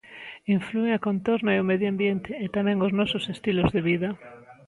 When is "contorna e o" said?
1.07-1.67